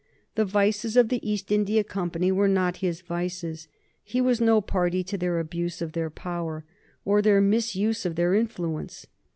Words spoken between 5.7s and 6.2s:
of their